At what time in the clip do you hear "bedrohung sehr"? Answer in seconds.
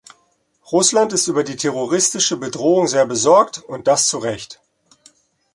2.35-3.05